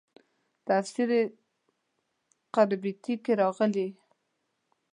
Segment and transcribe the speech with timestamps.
[0.67, 1.09] تفسیر
[2.53, 2.91] قرطبي
[3.23, 3.87] کې راغلي.